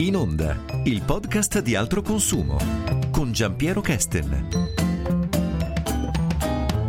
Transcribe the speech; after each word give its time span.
In 0.00 0.16
onda, 0.16 0.56
il 0.84 1.02
podcast 1.02 1.60
di 1.60 1.74
altro 1.74 2.00
consumo 2.00 2.56
con 3.10 3.32
Giampiero 3.32 3.82
Kesten. 3.82 4.48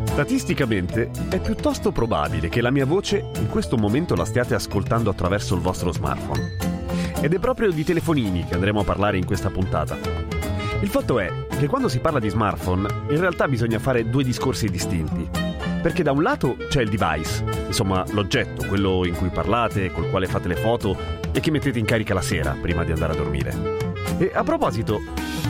Statisticamente 0.06 1.12
è 1.28 1.42
piuttosto 1.42 1.92
probabile 1.92 2.48
che 2.48 2.62
la 2.62 2.72
mia 2.72 2.86
voce 2.86 3.32
in 3.36 3.50
questo 3.50 3.76
momento 3.76 4.16
la 4.16 4.24
stiate 4.24 4.56
ascoltando 4.56 5.10
attraverso 5.10 5.56
il 5.56 5.62
vostro 5.62 5.92
smartphone. 5.92 6.56
Ed 7.20 7.34
è 7.34 7.40
proprio 7.40 7.70
di 7.70 7.84
telefonini 7.84 8.46
che 8.46 8.54
andremo 8.54 8.80
a 8.80 8.86
parlare 8.86 9.18
in 9.18 9.26
questa 9.26 9.50
puntata. 9.50 9.98
Il 10.80 10.88
fatto 10.88 11.20
è 11.20 11.30
che 11.60 11.68
quando 11.68 11.90
si 11.90 12.00
parla 12.00 12.20
di 12.20 12.30
smartphone 12.30 12.88
in 13.10 13.20
realtà 13.20 13.46
bisogna 13.50 13.80
fare 13.80 14.10
due 14.10 14.24
discorsi 14.24 14.70
distinti. 14.70 15.28
Perché 15.82 16.02
da 16.02 16.14
un 16.14 16.22
lato 16.22 16.56
c'è 16.70 16.82
il 16.82 16.90
device, 16.90 17.44
insomma 17.68 18.06
l'oggetto, 18.12 18.66
quello 18.68 19.04
in 19.06 19.16
cui 19.16 19.28
parlate, 19.28 19.92
col 19.92 20.10
quale 20.10 20.28
fate 20.28 20.48
le 20.48 20.56
foto 20.56 21.21
e 21.32 21.40
che 21.40 21.52
mettete 21.52 21.80
in 21.80 21.86
carica 21.86 22.14
la 22.14 22.22
sera 22.22 22.56
prima 22.60 22.84
di 22.84 22.92
andare 22.92 23.14
a 23.14 23.16
dormire. 23.16 23.80
E 24.18 24.32
a 24.34 24.44
proposito, 24.44 25.02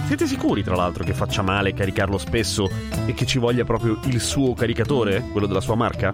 siete 0.05 0.25
sicuri 0.25 0.63
tra 0.63 0.75
l'altro 0.75 1.03
che 1.03 1.13
faccia 1.13 1.41
male 1.41 1.73
caricarlo 1.73 2.17
spesso 2.17 2.69
e 3.05 3.13
che 3.13 3.25
ci 3.25 3.39
voglia 3.39 3.63
proprio 3.63 3.99
il 4.05 4.19
suo 4.19 4.53
caricatore, 4.53 5.23
quello 5.31 5.47
della 5.47 5.61
sua 5.61 5.75
marca? 5.75 6.13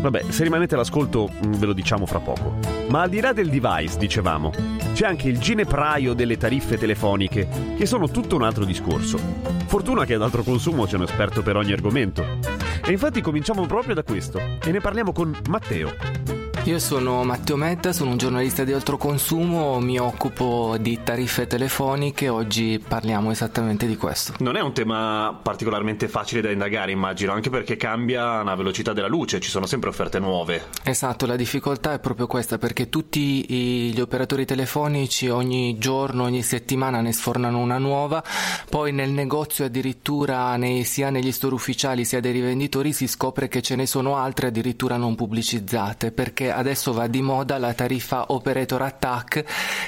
Vabbè, 0.00 0.24
se 0.28 0.44
rimanete 0.44 0.74
all'ascolto 0.74 1.28
mm, 1.28 1.52
ve 1.54 1.66
lo 1.66 1.72
diciamo 1.72 2.06
fra 2.06 2.20
poco. 2.20 2.58
Ma 2.88 3.02
al 3.02 3.08
di 3.08 3.20
là 3.20 3.32
del 3.32 3.48
device, 3.48 3.98
dicevamo, 3.98 4.52
c'è 4.92 5.06
anche 5.06 5.28
il 5.28 5.38
ginepraio 5.38 6.14
delle 6.14 6.36
tariffe 6.36 6.78
telefoniche, 6.78 7.48
che 7.76 7.86
sono 7.86 8.08
tutto 8.08 8.36
un 8.36 8.42
altro 8.42 8.64
discorso. 8.64 9.18
Fortuna 9.66 10.04
che 10.04 10.14
ad 10.14 10.22
altro 10.22 10.42
consumo 10.42 10.86
c'è 10.86 10.96
un 10.96 11.02
esperto 11.02 11.42
per 11.42 11.56
ogni 11.56 11.72
argomento. 11.72 12.24
E 12.84 12.92
infatti 12.92 13.20
cominciamo 13.20 13.66
proprio 13.66 13.94
da 13.94 14.04
questo 14.04 14.38
e 14.62 14.70
ne 14.70 14.80
parliamo 14.80 15.12
con 15.12 15.36
Matteo. 15.48 16.35
Io 16.66 16.80
sono 16.80 17.22
Matteo 17.22 17.54
Metta, 17.54 17.92
sono 17.92 18.10
un 18.10 18.16
giornalista 18.16 18.64
di 18.64 18.72
altro 18.72 18.96
consumo, 18.96 19.78
mi 19.78 20.00
occupo 20.00 20.76
di 20.80 20.98
tariffe 21.04 21.46
telefoniche, 21.46 22.28
oggi 22.28 22.82
parliamo 22.84 23.30
esattamente 23.30 23.86
di 23.86 23.96
questo. 23.96 24.34
Non 24.40 24.56
è 24.56 24.60
un 24.60 24.72
tema 24.72 25.38
particolarmente 25.40 26.08
facile 26.08 26.40
da 26.40 26.50
indagare, 26.50 26.90
immagino, 26.90 27.30
anche 27.30 27.50
perché 27.50 27.76
cambia 27.76 28.42
la 28.42 28.56
velocità 28.56 28.92
della 28.92 29.06
luce, 29.06 29.38
ci 29.38 29.48
sono 29.48 29.64
sempre 29.66 29.90
offerte 29.90 30.18
nuove. 30.18 30.64
Esatto, 30.82 31.24
la 31.24 31.36
difficoltà 31.36 31.92
è 31.92 32.00
proprio 32.00 32.26
questa, 32.26 32.58
perché 32.58 32.88
tutti 32.88 33.92
gli 33.92 34.00
operatori 34.00 34.44
telefonici 34.44 35.28
ogni 35.28 35.78
giorno, 35.78 36.24
ogni 36.24 36.42
settimana 36.42 37.00
ne 37.00 37.12
sfornano 37.12 37.60
una 37.60 37.78
nuova, 37.78 38.24
poi 38.68 38.90
nel 38.90 39.10
negozio 39.10 39.66
addirittura 39.66 40.56
nei, 40.56 40.82
sia 40.82 41.10
negli 41.10 41.30
store 41.30 41.54
ufficiali 41.54 42.04
sia 42.04 42.18
dei 42.18 42.32
rivenditori 42.32 42.92
si 42.92 43.06
scopre 43.06 43.46
che 43.46 43.62
ce 43.62 43.76
ne 43.76 43.86
sono 43.86 44.16
altre 44.16 44.48
addirittura 44.48 44.96
non 44.96 45.14
pubblicizzate, 45.14 46.10
perché 46.10 46.54
adesso 46.56 46.92
va 46.92 47.06
di 47.06 47.22
moda 47.22 47.58
la 47.58 47.74
tariffa 47.74 48.26
operator 48.28 48.82
attack 48.82 49.44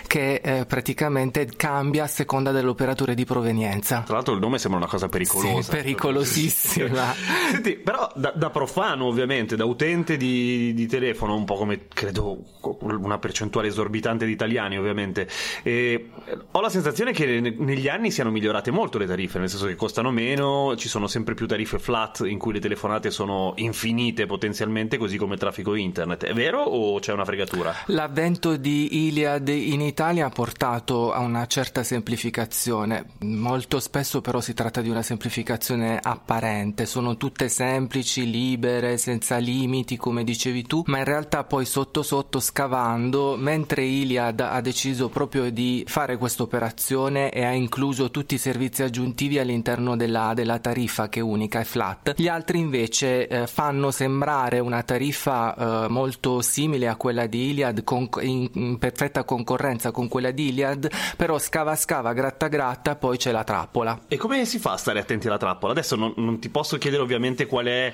che 0.06 0.40
eh, 0.42 0.64
praticamente 0.66 1.46
cambia 1.56 2.04
a 2.04 2.06
seconda 2.06 2.52
dell'operatore 2.52 3.14
di 3.14 3.24
provenienza. 3.24 4.02
Tra 4.04 4.14
l'altro 4.14 4.34
il 4.34 4.40
nome 4.40 4.58
sembra 4.58 4.80
una 4.80 4.88
cosa 4.88 5.08
pericolosa. 5.08 5.62
Sì, 5.62 5.70
pericolosissima. 5.70 7.14
Senti, 7.50 7.74
però 7.76 8.10
da, 8.14 8.32
da, 8.34 8.50
profano 8.50 9.06
ovviamente, 9.06 9.56
da 9.56 9.64
utente 9.64 10.16
di, 10.16 10.72
di, 10.74 10.86
telefono, 10.86 11.34
un 11.34 11.44
po' 11.44 11.56
come 11.56 11.86
credo 11.88 12.44
una 12.80 13.18
percentuale 13.18 13.68
esorbitante 13.68 14.26
di 14.26 14.32
italiani 14.32 14.78
ovviamente, 14.78 15.28
e 15.62 16.10
ho 16.50 16.60
la 16.60 16.68
sensazione 16.68 17.12
che 17.12 17.40
negli 17.40 17.88
anni 17.88 18.10
siano 18.10 18.30
migliorate 18.30 18.70
molto 18.70 18.98
le 18.98 19.06
tariffe, 19.06 19.38
nel 19.38 19.48
senso 19.48 19.66
che 19.66 19.74
costano 19.74 20.10
meno, 20.10 20.74
ci 20.76 20.88
sono 20.88 21.06
sempre 21.06 21.34
più 21.34 21.46
tariffe 21.46 21.78
flat 21.78 22.24
in 22.26 22.38
cui 22.38 22.52
le 22.52 22.60
telefonate 22.60 23.10
sono 23.10 23.52
infinite 23.56 24.26
potenzialmente, 24.26 24.96
così 24.96 25.16
come 25.16 25.34
il 25.34 25.40
traffico 25.40 25.74
internet. 25.74 26.24
È 26.24 26.32
vero? 26.32 26.57
Vero 26.58 26.62
o 26.64 26.98
c'è 26.98 27.12
una 27.12 27.24
fregatura? 27.24 27.74
L'avvento 27.86 28.56
di 28.56 29.06
Iliad 29.06 29.48
in 29.48 29.80
Italia 29.80 30.26
ha 30.26 30.30
portato 30.30 31.12
a 31.12 31.20
una 31.20 31.46
certa 31.46 31.82
semplificazione. 31.82 33.06
Molto 33.20 33.80
spesso 33.80 34.20
però 34.20 34.40
si 34.40 34.54
tratta 34.54 34.80
di 34.80 34.88
una 34.88 35.02
semplificazione 35.02 35.98
apparente, 36.02 36.86
sono 36.86 37.16
tutte 37.16 37.48
semplici, 37.48 38.28
libere, 38.28 38.98
senza 38.98 39.36
limiti, 39.36 39.96
come 39.96 40.24
dicevi 40.24 40.64
tu, 40.64 40.82
ma 40.86 40.98
in 40.98 41.04
realtà 41.04 41.44
poi 41.44 41.64
sotto 41.64 42.02
sotto 42.02 42.40
scavando, 42.40 43.36
mentre 43.36 43.84
Iliad 43.84 44.40
ha 44.40 44.60
deciso 44.60 45.08
proprio 45.08 45.50
di 45.50 45.84
fare 45.86 46.16
questa 46.16 46.42
operazione 46.42 47.30
e 47.30 47.44
ha 47.44 47.52
incluso 47.52 48.10
tutti 48.10 48.34
i 48.34 48.38
servizi 48.38 48.82
aggiuntivi 48.82 49.38
all'interno 49.38 49.96
della, 49.96 50.32
della 50.34 50.58
tariffa 50.58 51.08
che 51.08 51.20
è 51.20 51.22
unica 51.22 51.60
e 51.60 51.64
flat, 51.64 52.14
gli 52.16 52.28
altri 52.28 52.58
invece 52.58 53.28
eh, 53.28 53.46
fanno 53.46 53.90
sembrare 53.90 54.58
una 54.58 54.82
tariffa 54.82 55.84
eh, 55.84 55.88
molto 55.88 56.40
simile 56.48 56.88
a 56.88 56.96
quella 56.96 57.26
di 57.26 57.50
Iliad, 57.50 57.84
con, 57.84 58.08
in, 58.22 58.48
in, 58.54 58.78
perfetta 58.78 59.24
concorrenza 59.24 59.90
con 59.90 60.08
quella 60.08 60.30
di 60.30 60.48
Iliad, 60.48 60.90
però 61.16 61.38
scava 61.38 61.76
scava, 61.76 62.14
gratta 62.14 62.48
gratta, 62.48 62.96
poi 62.96 63.18
c'è 63.18 63.30
la 63.30 63.44
trappola. 63.44 64.00
E 64.08 64.16
come 64.16 64.46
si 64.46 64.58
fa 64.58 64.72
a 64.72 64.76
stare 64.78 64.98
attenti 64.98 65.26
alla 65.26 65.36
trappola? 65.36 65.72
Adesso 65.72 65.94
non, 65.94 66.14
non 66.16 66.38
ti 66.38 66.48
posso 66.48 66.78
chiedere 66.78 67.02
ovviamente 67.02 67.46
qual 67.46 67.66
è, 67.66 67.92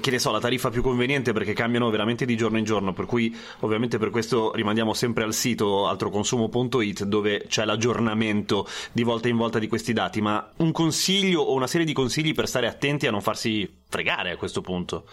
che 0.00 0.10
ne 0.10 0.18
so, 0.20 0.30
la 0.30 0.40
tariffa 0.40 0.70
più 0.70 0.82
conveniente 0.82 1.32
perché 1.32 1.52
cambiano 1.52 1.90
veramente 1.90 2.24
di 2.24 2.36
giorno 2.36 2.58
in 2.58 2.64
giorno, 2.64 2.92
per 2.92 3.06
cui 3.06 3.36
ovviamente 3.60 3.98
per 3.98 4.10
questo 4.10 4.52
rimandiamo 4.54 4.94
sempre 4.94 5.24
al 5.24 5.34
sito 5.34 5.88
altroconsumo.it 5.88 7.04
dove 7.04 7.44
c'è 7.48 7.64
l'aggiornamento 7.64 8.66
di 8.92 9.02
volta 9.02 9.28
in 9.28 9.36
volta 9.36 9.58
di 9.58 9.66
questi 9.66 9.92
dati, 9.92 10.20
ma 10.20 10.48
un 10.58 10.70
consiglio 10.70 11.42
o 11.42 11.54
una 11.54 11.66
serie 11.66 11.84
di 11.84 11.92
consigli 11.92 12.32
per 12.32 12.46
stare 12.46 12.68
attenti 12.68 13.06
a 13.06 13.10
non 13.10 13.20
farsi 13.20 13.84
fregare 13.88 14.32
a 14.32 14.36
questo 14.36 14.60
punto? 14.60 15.04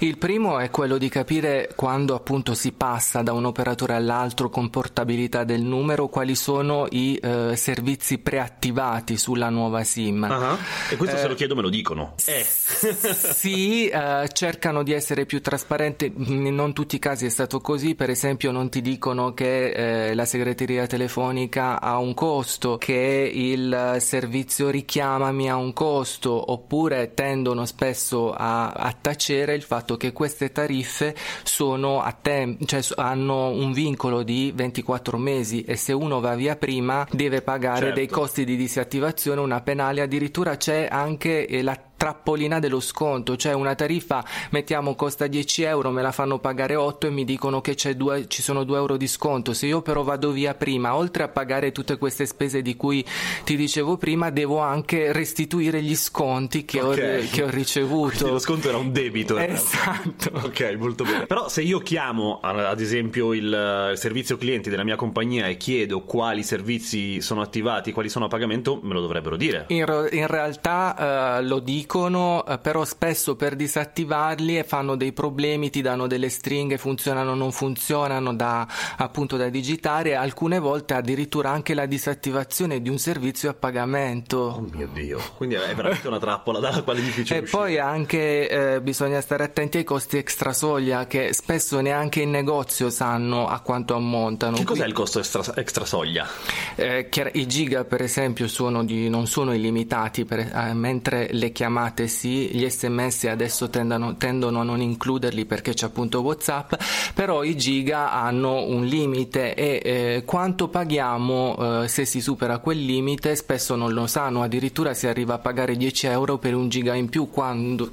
Il 0.00 0.18
primo 0.18 0.58
è 0.58 0.70
quello 0.70 0.98
di 0.98 1.08
capire 1.08 1.72
quando 1.74 2.14
appunto 2.14 2.54
si 2.54 2.72
passa 2.72 3.22
da 3.22 3.32
un 3.32 3.46
operatore 3.46 3.94
all'altro 3.94 4.50
con 4.50 4.68
portabilità 4.70 5.44
del 5.44 5.62
numero 5.62 6.08
quali 6.08 6.34
sono 6.34 6.86
i 6.90 7.16
eh, 7.16 7.56
servizi 7.56 8.18
preattivati 8.18 9.16
sulla 9.16 9.48
nuova 9.48 9.82
SIM. 9.82 10.26
Uh-huh. 10.28 10.56
E 10.92 10.96
questo 10.96 11.16
eh, 11.16 11.20
se 11.20 11.28
lo 11.28 11.34
chiedo 11.34 11.54
me 11.54 11.62
lo 11.62 11.70
dicono. 11.70 12.14
Eh. 12.26 12.44
sì, 12.44 13.88
eh, 13.88 14.28
cercano 14.32 14.82
di 14.82 14.92
essere 14.92 15.24
più 15.24 15.40
trasparenti, 15.40 16.12
in 16.16 16.54
non 16.54 16.72
tutti 16.72 16.96
i 16.96 16.98
casi 17.00 17.26
è 17.26 17.30
stato 17.30 17.60
così, 17.60 17.94
per 17.94 18.10
esempio 18.10 18.50
non 18.50 18.68
ti 18.68 18.82
dicono 18.82 19.32
che 19.32 20.08
eh, 20.10 20.14
la 20.14 20.24
segreteria 20.26 20.86
telefonica 20.86 21.80
ha 21.80 21.98
un 21.98 22.14
costo, 22.14 22.76
che 22.76 23.30
il 23.32 23.96
servizio 24.00 24.68
richiamami 24.68 25.50
ha 25.50 25.56
un 25.56 25.72
costo, 25.72 26.52
oppure 26.52 27.14
tendono 27.14 27.64
spesso 27.64 28.17
messo 28.18 28.32
a, 28.32 28.70
a 28.70 28.94
tacere 29.00 29.54
il 29.54 29.62
fatto 29.62 29.96
che 29.96 30.12
queste 30.12 30.50
tariffe 30.50 31.14
sono 31.44 32.02
a 32.02 32.12
tem- 32.20 32.64
cioè 32.64 32.80
hanno 32.96 33.50
un 33.50 33.72
vincolo 33.72 34.22
di 34.22 34.52
24 34.54 35.16
mesi 35.18 35.62
e 35.62 35.76
se 35.76 35.92
uno 35.92 36.20
va 36.20 36.34
via 36.34 36.56
prima 36.56 37.06
deve 37.10 37.42
pagare 37.42 37.78
certo. 37.78 37.94
dei 37.94 38.08
costi 38.08 38.44
di 38.44 38.56
disattivazione, 38.56 39.40
una 39.40 39.60
penale, 39.60 40.00
addirittura 40.00 40.56
c'è 40.56 40.88
anche 40.90 41.46
eh, 41.46 41.62
la 41.62 41.87
trappolina 41.98 42.60
dello 42.60 42.80
sconto, 42.80 43.36
cioè 43.36 43.52
una 43.52 43.74
tariffa 43.74 44.24
mettiamo 44.50 44.94
costa 44.94 45.26
10 45.26 45.62
euro, 45.64 45.90
me 45.90 46.00
la 46.00 46.12
fanno 46.12 46.38
pagare 46.38 46.76
8 46.76 47.08
e 47.08 47.10
mi 47.10 47.24
dicono 47.24 47.60
che 47.60 47.76
due, 47.96 48.26
ci 48.28 48.40
sono 48.40 48.64
2 48.64 48.76
euro 48.76 48.96
di 48.96 49.08
sconto, 49.08 49.52
se 49.52 49.66
io 49.66 49.82
però 49.82 50.02
vado 50.04 50.30
via 50.30 50.54
prima, 50.54 50.94
oltre 50.94 51.24
a 51.24 51.28
pagare 51.28 51.72
tutte 51.72 51.98
queste 51.98 52.24
spese 52.24 52.62
di 52.62 52.76
cui 52.76 53.04
ti 53.44 53.56
dicevo 53.56 53.96
prima, 53.96 54.30
devo 54.30 54.58
anche 54.60 55.12
restituire 55.12 55.82
gli 55.82 55.96
sconti 55.96 56.64
che, 56.64 56.80
okay. 56.80 57.26
ho, 57.26 57.28
che 57.30 57.42
ho, 57.42 57.50
ricevuto. 57.50 58.14
Quindi 58.14 58.30
lo 58.30 58.38
sconto 58.38 58.68
era 58.68 58.78
un 58.78 58.92
debito. 58.92 59.36
Esatto. 59.36 60.30
ok, 60.32 60.76
molto 60.78 61.02
bene. 61.02 61.26
Però 61.26 61.48
se 61.48 61.62
io 61.62 61.80
chiamo 61.80 62.38
ad 62.40 62.80
esempio 62.80 63.32
il, 63.32 63.90
il 63.92 63.98
servizio 63.98 64.36
clienti 64.36 64.70
della 64.70 64.84
mia 64.84 64.96
compagnia 64.96 65.48
e 65.48 65.56
chiedo 65.56 66.02
quali 66.02 66.44
servizi 66.44 67.20
sono 67.20 67.40
attivati, 67.40 67.90
quali 67.90 68.08
sono 68.08 68.26
a 68.26 68.28
pagamento, 68.28 68.78
me 68.82 68.94
lo 68.94 69.00
dovrebbero 69.00 69.36
dire. 69.36 69.64
In, 69.68 70.08
in 70.12 70.26
realtà 70.28 71.38
uh, 71.40 71.44
lo 71.44 71.58
dico 71.58 71.87
dicono, 71.88 72.44
eh, 72.44 72.58
però 72.58 72.84
spesso 72.84 73.34
per 73.34 73.56
disattivarli 73.56 74.62
fanno 74.66 74.94
dei 74.94 75.12
problemi, 75.12 75.70
ti 75.70 75.80
danno 75.80 76.06
delle 76.06 76.28
stringhe, 76.28 76.76
funzionano 76.76 77.30
o 77.30 77.34
non 77.34 77.50
funzionano 77.50 78.34
da, 78.34 78.68
appunto 78.98 79.38
da 79.38 79.48
digitare, 79.48 80.14
alcune 80.14 80.58
volte 80.58 80.92
addirittura 80.92 81.48
anche 81.48 81.72
la 81.72 81.86
disattivazione 81.86 82.82
di 82.82 82.90
un 82.90 82.98
servizio 82.98 83.48
a 83.48 83.54
pagamento. 83.54 84.36
Oh 84.58 84.66
mio 84.70 84.86
Dio, 84.92 85.18
quindi 85.38 85.54
è 85.54 85.74
veramente 85.74 86.06
una 86.08 86.18
trappola 86.18 86.58
dalla 86.58 86.82
quale 86.82 86.98
è 87.00 87.02
difficile 87.02 87.38
E 87.38 87.42
uscire. 87.42 87.58
poi 87.58 87.78
anche 87.78 88.48
eh, 88.74 88.80
bisogna 88.82 89.22
stare 89.22 89.44
attenti 89.44 89.78
ai 89.78 89.84
costi 89.84 90.18
extra 90.18 90.52
soglia 90.52 91.06
che 91.06 91.32
spesso 91.32 91.80
neanche 91.80 92.20
in 92.20 92.28
negozio 92.28 92.90
sanno 92.90 93.48
a 93.48 93.60
quanto 93.60 93.94
ammontano. 93.94 94.58
Che 94.58 94.64
cos'è 94.64 94.84
il 94.84 94.92
costo 94.92 95.20
extra, 95.20 95.42
extra 95.54 95.86
soglia? 95.86 96.28
Eh, 96.74 97.08
I 97.32 97.46
giga 97.46 97.84
per 97.84 98.02
esempio 98.02 98.46
sono 98.46 98.84
di, 98.84 99.08
non 99.08 99.26
sono 99.26 99.54
illimitati, 99.54 100.26
per, 100.26 100.40
eh, 100.40 100.74
mentre 100.74 101.28
le 101.30 101.50
chiamate 101.50 101.76
chiamate 101.78 102.08
sì, 102.08 102.48
gli 102.52 102.68
sms 102.68 103.24
adesso 103.24 103.70
tendono, 103.70 104.16
tendono 104.16 104.60
a 104.60 104.64
non 104.64 104.80
includerli 104.80 105.44
perché 105.44 105.74
c'è 105.74 105.86
appunto 105.86 106.20
Whatsapp, 106.20 106.74
però 107.14 107.44
i 107.44 107.56
giga 107.56 108.12
hanno 108.12 108.64
un 108.64 108.84
limite 108.84 109.54
e 109.54 109.80
eh, 109.84 110.22
quanto 110.24 110.68
paghiamo 110.68 111.82
eh, 111.82 111.88
se 111.88 112.04
si 112.04 112.20
supera 112.20 112.58
quel 112.58 112.84
limite 112.84 113.36
spesso 113.36 113.76
non 113.76 113.92
lo 113.92 114.06
sanno, 114.08 114.42
addirittura 114.42 114.92
si 114.92 115.06
arriva 115.06 115.34
a 115.34 115.38
pagare 115.38 115.76
10 115.76 116.06
euro 116.08 116.38
per 116.38 116.54
un 116.54 116.68
giga 116.68 116.94
in 116.94 117.08
più 117.08 117.30
quando, 117.30 117.90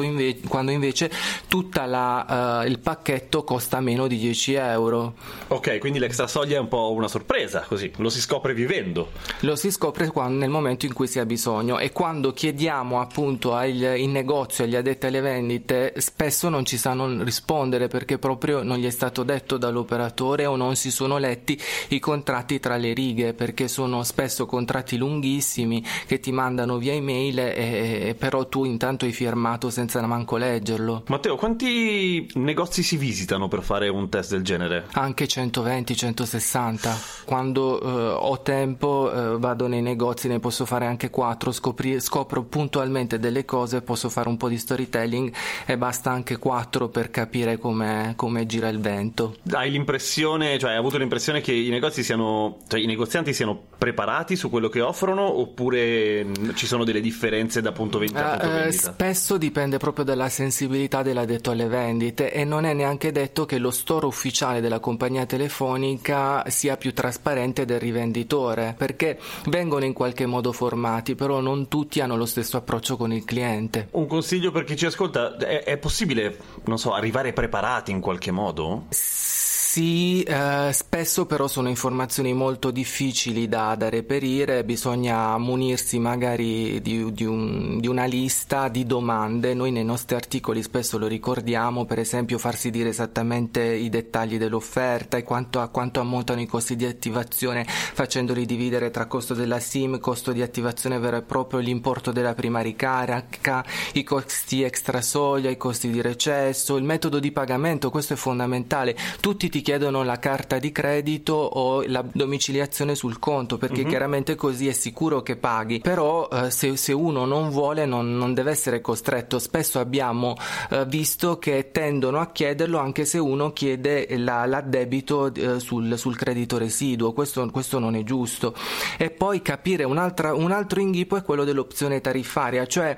inve- 0.00 0.40
quando 0.48 0.70
invece 0.70 1.10
tutto 1.46 1.74
uh, 1.76 2.64
il 2.64 2.78
pacchetto 2.82 3.44
costa 3.44 3.80
meno 3.80 4.06
di 4.06 4.16
10 4.16 4.54
euro. 4.54 5.14
Ok, 5.48 5.78
quindi 5.78 5.98
l'extra 5.98 6.26
soglia 6.26 6.56
è 6.56 6.60
un 6.60 6.68
po' 6.68 6.92
una 6.92 7.08
sorpresa, 7.08 7.64
così 7.68 7.92
lo 7.96 8.08
si 8.08 8.20
scopre 8.20 8.54
vivendo. 8.54 9.10
Lo 9.40 9.56
si 9.56 9.70
scopre 9.70 10.06
quando, 10.06 10.38
nel 10.38 10.48
momento 10.48 10.86
in 10.86 10.94
cui 10.94 11.06
si 11.06 11.18
ha 11.18 11.26
bisogno 11.26 11.78
e 11.78 11.92
quando 11.92 12.32
chiediamo 12.32 12.98
appunto 13.00 13.25
agli, 13.52 13.84
in 13.84 14.12
negozio 14.12 14.64
agli 14.64 14.76
addetti 14.76 15.06
alle 15.06 15.20
vendite 15.20 15.92
spesso 15.98 16.48
non 16.48 16.64
ci 16.64 16.78
sanno 16.78 17.22
rispondere 17.22 17.88
perché 17.88 18.18
proprio 18.18 18.62
non 18.62 18.78
gli 18.78 18.86
è 18.86 18.90
stato 18.90 19.22
detto 19.22 19.58
dall'operatore 19.58 20.46
o 20.46 20.56
non 20.56 20.76
si 20.76 20.90
sono 20.90 21.18
letti 21.18 21.60
i 21.88 21.98
contratti 21.98 22.58
tra 22.58 22.76
le 22.76 22.94
righe 22.94 23.34
perché 23.34 23.68
sono 23.68 24.02
spesso 24.02 24.46
contratti 24.46 24.96
lunghissimi 24.96 25.84
che 26.06 26.20
ti 26.20 26.32
mandano 26.32 26.78
via 26.78 26.94
email 26.94 27.38
e, 27.38 28.08
e 28.08 28.14
però 28.18 28.46
tu 28.46 28.64
intanto 28.64 29.04
hai 29.04 29.12
firmato 29.12 29.68
senza 29.70 30.04
manco 30.06 30.36
leggerlo. 30.36 31.04
Matteo, 31.08 31.36
quanti 31.36 32.30
negozi 32.34 32.82
si 32.82 32.96
visitano 32.96 33.48
per 33.48 33.62
fare 33.62 33.88
un 33.88 34.08
test 34.08 34.30
del 34.30 34.42
genere? 34.42 34.86
Anche 34.92 35.26
120, 35.26 35.96
160. 35.96 36.98
Quando 37.24 37.80
eh, 37.80 37.86
ho 38.14 38.40
tempo 38.42 39.12
eh, 39.12 39.38
vado 39.38 39.66
nei 39.66 39.82
negozi, 39.82 40.28
ne 40.28 40.38
posso 40.38 40.64
fare 40.64 40.86
anche 40.86 41.10
4, 41.10 41.52
scopri- 41.52 42.00
scopro 42.00 42.44
puntualmente 42.44 43.15
delle 43.18 43.44
cose, 43.44 43.82
posso 43.82 44.08
fare 44.08 44.28
un 44.28 44.36
po' 44.36 44.48
di 44.48 44.58
storytelling 44.58 45.32
e 45.64 45.76
basta 45.76 46.10
anche 46.10 46.36
4 46.36 46.88
per 46.88 47.10
capire 47.10 47.58
come 47.58 48.14
gira 48.46 48.68
il 48.68 48.80
vento. 48.80 49.36
Hai 49.50 49.70
l'impressione, 49.70 50.58
cioè 50.58 50.72
hai 50.72 50.76
avuto 50.76 50.98
l'impressione 50.98 51.40
che 51.40 51.52
i 51.52 51.68
negozi 51.68 52.02
siano, 52.02 52.58
cioè 52.68 52.80
i 52.80 52.86
negozianti 52.86 53.32
siano 53.32 53.60
preparati 53.78 54.36
su 54.36 54.48
quello 54.48 54.68
che 54.68 54.80
offrono 54.80 55.22
oppure 55.22 56.26
ci 56.54 56.66
sono 56.66 56.84
delle 56.84 57.00
differenze 57.00 57.60
da 57.60 57.72
punto, 57.72 57.98
ven- 57.98 58.12
da 58.12 58.36
punto 58.38 58.46
uh, 58.46 58.50
vendita? 58.50 58.92
Spesso 58.92 59.36
dipende 59.36 59.76
proprio 59.78 60.04
dalla 60.04 60.28
sensibilità 60.28 61.02
dell'addetto 61.02 61.50
alle 61.50 61.66
vendite 61.66 62.32
e 62.32 62.44
non 62.44 62.64
è 62.64 62.72
neanche 62.72 63.12
detto 63.12 63.44
che 63.44 63.58
lo 63.58 63.70
store 63.70 64.06
ufficiale 64.06 64.60
della 64.60 64.80
compagnia 64.80 65.26
telefonica 65.26 66.44
sia 66.48 66.76
più 66.76 66.92
trasparente 66.92 67.64
del 67.64 67.80
rivenditore 67.80 68.74
perché 68.76 69.18
vengono 69.46 69.84
in 69.84 69.92
qualche 69.92 70.26
modo 70.26 70.52
formati 70.52 71.14
però 71.14 71.40
non 71.40 71.68
tutti 71.68 72.00
hanno 72.00 72.16
lo 72.16 72.26
stesso 72.26 72.56
approccio 72.56 72.96
con 72.96 73.05
il 73.12 73.24
cliente. 73.24 73.88
Un 73.92 74.06
consiglio 74.06 74.50
per 74.50 74.64
chi 74.64 74.76
ci 74.76 74.86
ascolta, 74.86 75.36
è, 75.36 75.64
è 75.64 75.76
possibile, 75.78 76.36
non 76.64 76.78
so, 76.78 76.92
arrivare 76.92 77.32
preparati 77.32 77.90
in 77.90 78.00
qualche 78.00 78.30
modo? 78.30 78.86
Sì 78.90 79.55
sì, 79.76 80.22
eh, 80.22 80.70
spesso 80.72 81.26
però 81.26 81.48
sono 81.48 81.68
informazioni 81.68 82.32
molto 82.32 82.70
difficili 82.70 83.46
da, 83.46 83.74
da 83.74 83.90
reperire, 83.90 84.64
bisogna 84.64 85.36
munirsi 85.36 85.98
magari 85.98 86.80
di, 86.80 87.12
di, 87.12 87.26
un, 87.26 87.78
di, 87.78 87.86
una 87.86 88.06
lista 88.06 88.68
di 88.68 88.86
domande, 88.86 89.52
noi 89.52 89.72
nei 89.72 89.84
nostri 89.84 90.16
articoli 90.16 90.62
spesso 90.62 90.96
lo 90.96 91.06
ricordiamo, 91.06 91.84
per 91.84 91.98
esempio 91.98 92.38
farsi 92.38 92.70
dire 92.70 92.88
esattamente 92.88 93.62
i 93.62 93.90
dettagli 93.90 94.38
dell'offerta 94.38 95.18
e 95.18 95.22
quanto, 95.22 95.60
a 95.60 95.68
quanto 95.68 96.00
ammontano 96.00 96.40
i 96.40 96.46
costi 96.46 96.74
di 96.74 96.86
attivazione 96.86 97.66
facendoli 97.66 98.46
dividere 98.46 98.90
tra 98.90 99.04
costo 99.04 99.34
della 99.34 99.60
SIM, 99.60 100.00
costo 100.00 100.32
di 100.32 100.40
attivazione 100.40 100.98
vero 100.98 101.18
e 101.18 101.22
proprio, 101.22 101.60
l'importo 101.60 102.12
della 102.12 102.32
prima 102.32 102.62
ricarica, 102.62 103.62
i 103.92 104.04
costi 104.04 104.62
extra 104.62 105.02
soglia, 105.02 105.50
i 105.50 105.58
costi 105.58 105.90
di 105.90 106.00
recesso, 106.00 106.76
il 106.76 106.84
metodo 106.84 107.18
di 107.18 107.30
pagamento, 107.30 107.90
questo 107.90 108.14
è 108.14 108.16
fondamentale, 108.16 108.96
tutti 109.20 109.50
ti 109.50 109.64
chiedono 109.66 110.04
la 110.04 110.20
carta 110.20 110.60
di 110.60 110.70
credito 110.70 111.32
o 111.32 111.82
la 111.88 112.04
domiciliazione 112.12 112.94
sul 112.94 113.18
conto 113.18 113.58
perché 113.58 113.80
uh-huh. 113.80 113.88
chiaramente 113.88 114.36
così 114.36 114.68
è 114.68 114.72
sicuro 114.72 115.22
che 115.22 115.34
paghi. 115.34 115.80
Però 115.80 116.28
eh, 116.28 116.52
se, 116.52 116.76
se, 116.76 116.92
uno 116.92 117.24
non 117.24 117.50
vuole 117.50 117.84
non, 117.84 118.16
non, 118.16 118.32
deve 118.32 118.52
essere 118.52 118.80
costretto. 118.80 119.40
Spesso 119.40 119.80
abbiamo 119.80 120.36
eh, 120.70 120.86
visto 120.86 121.40
che 121.40 121.70
tendono 121.72 122.20
a 122.20 122.30
chiederlo 122.30 122.78
anche 122.78 123.04
se 123.04 123.18
uno 123.18 123.52
chiede 123.52 124.06
la, 124.16 124.46
l'addebito 124.46 125.34
eh, 125.34 125.58
sul, 125.58 125.98
sul, 125.98 126.16
credito 126.16 126.58
residuo. 126.58 127.12
Questo, 127.12 127.44
questo, 127.50 127.80
non 127.80 127.96
è 127.96 128.04
giusto. 128.04 128.54
E 128.96 129.10
poi 129.10 129.42
capire 129.42 129.82
un 129.82 129.98
altro 129.98 130.78
inghippo 130.78 131.16
è 131.16 131.24
quello 131.24 131.42
dell'opzione 131.42 132.00
tariffaria. 132.00 132.66
Cioè 132.66 132.96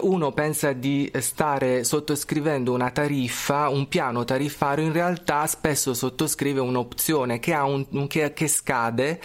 uno 0.00 0.32
pensa 0.32 0.72
di 0.72 1.12
stare 1.18 1.84
sottoscrivendo 1.84 2.72
una 2.72 2.90
tariffa 2.90 3.68
un 3.68 3.86
piano 3.86 4.24
tariffario. 4.24 4.82
In 4.82 4.94
realtà 4.94 5.46
spesso 5.46 5.88
sottoscrive 5.88 6.04
un'opzione 6.60 7.38
che, 7.38 7.52
ha 7.54 7.64
un, 7.64 8.06
che, 8.06 8.32
che 8.32 8.48
scade. 8.48 9.20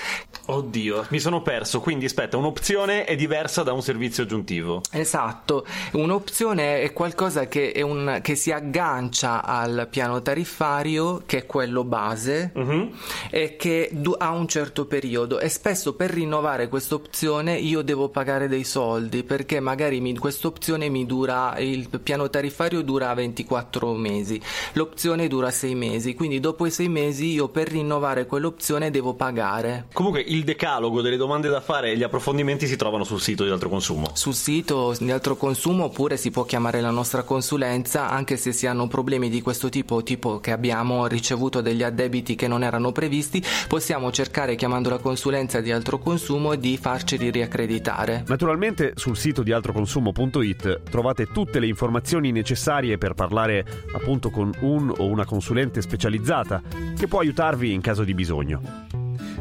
Oddio, 0.45 1.05
mi 1.09 1.19
sono 1.19 1.41
perso, 1.41 1.79
quindi 1.79 2.05
aspetta, 2.05 2.37
un'opzione 2.37 3.05
è 3.05 3.15
diversa 3.15 3.63
da 3.63 3.73
un 3.73 3.81
servizio 3.81 4.23
aggiuntivo. 4.23 4.81
Esatto, 4.91 5.65
un'opzione 5.93 6.81
è 6.81 6.93
qualcosa 6.93 7.47
che, 7.47 7.71
è 7.71 7.81
un, 7.81 8.19
che 8.21 8.35
si 8.35 8.51
aggancia 8.51 9.43
al 9.43 9.87
piano 9.89 10.21
tariffario, 10.21 11.23
che 11.25 11.39
è 11.39 11.45
quello 11.45 11.83
base, 11.83 12.51
uh-huh. 12.53 12.91
e 13.29 13.55
che 13.55 13.89
du- 13.91 14.15
ha 14.17 14.31
un 14.31 14.47
certo 14.47 14.85
periodo 14.85 15.39
e 15.39 15.49
spesso 15.49 15.95
per 15.95 16.11
rinnovare 16.11 16.67
questa 16.67 16.95
opzione 16.95 17.57
io 17.57 17.81
devo 17.81 18.09
pagare 18.09 18.47
dei 18.47 18.63
soldi 18.63 19.23
perché 19.23 19.59
magari 19.59 19.99
questa 20.17 20.47
opzione 20.47 20.89
mi 20.89 21.05
dura, 21.05 21.57
il 21.59 21.87
piano 22.03 22.29
tariffario 22.29 22.81
dura 22.81 23.13
24 23.13 23.93
mesi, 23.93 24.41
l'opzione 24.73 25.27
dura 25.27 25.51
6 25.51 25.75
mesi, 25.75 26.13
quindi 26.13 26.39
dopo 26.39 26.65
sei 26.71 26.89
mesi 26.89 27.33
io 27.33 27.49
per 27.49 27.69
rinnovare 27.69 28.25
quell'opzione 28.25 28.89
devo 28.89 29.13
pagare. 29.13 29.85
Comunque 29.93 30.21
il 30.21 30.43
decalogo 30.43 31.01
delle 31.01 31.17
domande 31.17 31.49
da 31.49 31.61
fare 31.61 31.91
e 31.91 31.97
gli 31.97 32.03
approfondimenti 32.03 32.65
si 32.65 32.75
trovano 32.75 33.03
sul 33.03 33.21
sito 33.21 33.43
di 33.43 33.51
altro 33.51 33.69
consumo. 33.69 34.09
Sul 34.13 34.33
sito 34.33 34.95
di 34.99 35.11
altro 35.11 35.35
consumo 35.35 35.85
oppure 35.85 36.17
si 36.17 36.31
può 36.31 36.43
chiamare 36.43 36.81
la 36.81 36.89
nostra 36.89 37.23
consulenza 37.23 38.09
anche 38.09 38.37
se 38.37 38.51
si 38.51 38.65
hanno 38.65 38.87
problemi 38.87 39.29
di 39.29 39.41
questo 39.41 39.69
tipo, 39.69 40.01
tipo 40.01 40.39
che 40.39 40.51
abbiamo 40.51 41.05
ricevuto 41.07 41.61
degli 41.61 41.83
addebiti 41.83 42.35
che 42.35 42.47
non 42.47 42.63
erano 42.63 42.91
previsti, 42.91 43.43
possiamo 43.67 44.11
cercare 44.11 44.55
chiamando 44.55 44.89
la 44.89 44.97
consulenza 44.97 45.61
di 45.61 45.71
altro 45.71 45.99
consumo 45.99 46.55
di 46.55 46.77
farceli 46.77 47.29
riaccreditare. 47.29 48.23
Naturalmente 48.27 48.93
sul 48.95 49.17
sito 49.17 49.43
di 49.43 49.51
altroconsumo.it 49.51 50.81
trovate 50.89 51.27
tutte 51.27 51.59
le 51.59 51.67
informazioni 51.67 52.31
necessarie 52.31 52.97
per 52.97 53.13
parlare 53.13 53.65
appunto 53.93 54.29
con 54.29 54.51
un 54.61 54.93
o 54.95 55.05
una 55.05 55.25
consulente 55.25 55.81
specializzata 55.81 56.50
che 56.97 57.07
può 57.07 57.19
aiutarvi 57.19 57.71
in 57.71 57.81
caso 57.81 58.03
di 58.03 58.13
bisogno. 58.13 58.61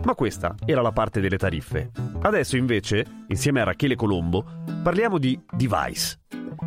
Ma 0.04 0.14
questa 0.14 0.54
era 0.64 0.82
la 0.82 0.92
parte 0.92 1.20
delle 1.20 1.38
tariffe. 1.38 2.09
Adesso 2.22 2.56
invece, 2.56 3.04
insieme 3.28 3.62
a 3.62 3.64
Rachele 3.64 3.96
Colombo, 3.96 4.44
parliamo 4.82 5.16
di 5.16 5.40
device. 5.50 6.18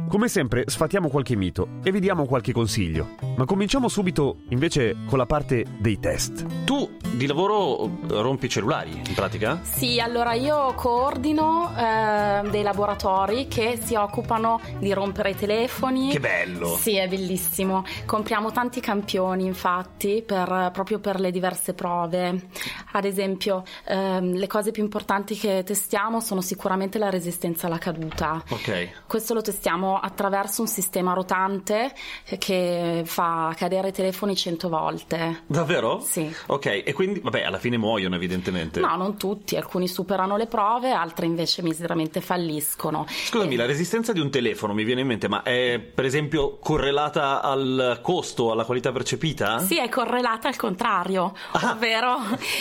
Come 0.09 0.27
sempre 0.27 0.63
sfatiamo 0.67 1.09
qualche 1.09 1.35
mito 1.35 1.79
e 1.83 1.91
vi 1.91 1.99
diamo 1.99 2.25
qualche 2.25 2.51
consiglio, 2.51 3.15
ma 3.35 3.45
cominciamo 3.45 3.87
subito 3.87 4.41
invece 4.49 4.95
con 5.07 5.17
la 5.17 5.25
parte 5.25 5.65
dei 5.79 5.97
test. 5.99 6.65
Tu 6.65 6.97
di 7.13 7.25
lavoro 7.25 7.89
rompi 8.07 8.47
cellulari 8.47 8.91
in 8.91 9.13
pratica? 9.15 9.59
Sì, 9.63 9.99
allora 9.99 10.33
io 10.33 10.73
coordino 10.75 11.71
eh, 11.75 12.47
dei 12.49 12.61
laboratori 12.61 13.47
che 13.47 13.79
si 13.81 13.95
occupano 13.95 14.59
di 14.77 14.93
rompere 14.93 15.31
i 15.31 15.35
telefoni. 15.35 16.11
Che 16.11 16.19
bello! 16.19 16.75
Sì, 16.75 16.97
è 16.97 17.07
bellissimo. 17.07 17.83
Compriamo 18.05 18.51
tanti 18.51 18.81
campioni 18.81 19.45
infatti 19.45 20.23
per, 20.25 20.69
proprio 20.73 20.99
per 20.99 21.19
le 21.19 21.31
diverse 21.31 21.73
prove. 21.73 22.49
Ad 22.91 23.05
esempio, 23.05 23.63
ehm, 23.87 24.33
le 24.33 24.47
cose 24.47 24.69
più 24.69 24.83
importanti 24.83 25.33
che 25.43 25.63
testiamo 25.65 26.21
sono 26.21 26.39
sicuramente 26.39 26.97
la 26.97 27.09
resistenza 27.09 27.67
alla 27.67 27.77
caduta. 27.77 28.41
Ok. 28.47 29.01
Questo 29.05 29.33
lo 29.33 29.41
testiamo 29.41 29.99
attraverso 29.99 30.61
un 30.61 30.69
sistema 30.69 31.11
rotante 31.11 31.93
che 32.39 33.01
fa 33.03 33.53
cadere 33.57 33.89
i 33.89 33.91
telefoni 33.91 34.37
100 34.37 34.69
volte. 34.69 35.43
Davvero? 35.45 35.99
Sì. 35.99 36.33
Ok, 36.45 36.83
e 36.85 36.93
quindi, 36.93 37.19
vabbè, 37.19 37.41
alla 37.41 37.57
fine 37.57 37.75
muoiono 37.75 38.15
evidentemente. 38.15 38.79
No, 38.79 38.95
non 38.95 39.17
tutti, 39.17 39.57
alcuni 39.57 39.89
superano 39.89 40.37
le 40.37 40.47
prove, 40.47 40.91
altri 40.91 41.25
invece 41.25 41.61
miseramente 41.61 42.21
falliscono. 42.21 43.05
Scusami, 43.09 43.55
e... 43.55 43.57
la 43.57 43.65
resistenza 43.65 44.13
di 44.13 44.21
un 44.21 44.29
telefono 44.29 44.73
mi 44.73 44.85
viene 44.85 45.01
in 45.01 45.07
mente, 45.07 45.27
ma 45.27 45.43
è 45.43 45.77
per 45.79 46.05
esempio 46.05 46.57
correlata 46.57 47.41
al 47.41 47.99
costo, 48.01 48.53
alla 48.53 48.63
qualità 48.63 48.93
percepita? 48.93 49.59
Sì, 49.59 49.77
è 49.77 49.89
correlata 49.89 50.47
al 50.47 50.55
contrario, 50.55 51.33
ah. 51.51 51.71
ovvero 51.73 52.15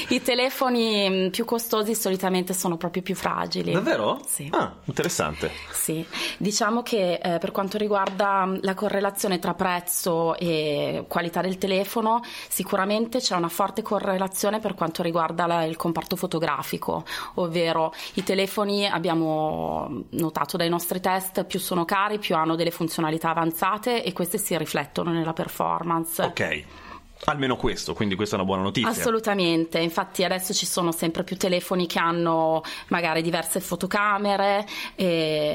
i 0.09 0.21
telefoni 0.21 1.09
mm, 1.09 1.29
più 1.29 1.45
costosi 1.45 1.95
solitamente 1.95 2.53
sono 2.53 2.71
proprio 2.77 3.03
più 3.03 3.17
fragili. 3.17 3.73
Davvero? 3.73 4.21
Sì. 4.27 4.49
Ah, 4.53 4.73
interessante. 4.85 5.51
Sì, 5.73 6.07
diciamo 6.39 6.83
che... 6.83 7.19
Eh, 7.23 7.33
eh, 7.33 7.39
per 7.39 7.51
quanto 7.51 7.79
riguarda 7.79 8.45
mm, 8.45 8.57
la 8.61 8.75
correlazione 8.75 9.39
tra 9.39 9.55
prezzo 9.55 10.37
e 10.37 11.05
qualità 11.09 11.41
del 11.41 11.59
telefono, 11.59 12.21
sicuramente 12.49 13.19
c'è 13.19 13.35
una 13.37 13.49
forte 13.49 13.83
correlazione 13.83 14.61
per 14.61 14.75
quanto 14.75 15.03
riguarda 15.03 15.47
la, 15.47 15.65
il 15.65 15.77
comparto 15.77 16.17
fotografico, 16.17 17.05
ovvero 17.35 17.93
i 18.15 18.23
telefoni 18.23 18.87
abbiamo 18.87 20.05
notato 20.11 20.57
dai 20.57 20.69
nostri 20.69 21.01
test 21.01 21.45
più 21.45 21.59
sono 21.59 21.85
cari, 21.85 22.19
più 22.19 22.35
hanno 22.35 22.57
delle 22.57 22.71
funzionalità 22.71 23.31
avanzate 23.31 24.03
e 24.03 24.13
queste 24.13 24.39
si 24.39 24.57
riflettono 24.57 25.13
nella 25.13 25.33
performance. 25.33 26.23
Ok. 26.23 26.65
Almeno 27.25 27.55
questo, 27.57 27.95
quindi 27.95 28.17
questa 28.17 28.35
è 28.35 28.39
una 28.39 28.49
buona 28.49 28.63
notizia. 28.63 28.91
Assolutamente, 28.91 29.79
infatti 29.79 30.25
adesso 30.25 30.53
ci 30.53 30.67
sono 30.67 30.91
sempre 30.91 31.23
più 31.23 31.37
telefoni 31.37 31.87
che 31.87 32.01
hanno 32.01 32.63
magari 32.89 33.23
diverse 33.23 33.61
fotocamere, 33.61 34.67